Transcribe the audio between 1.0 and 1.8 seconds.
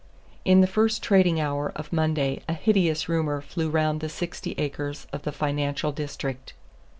trading hour